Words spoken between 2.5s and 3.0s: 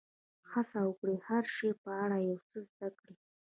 زده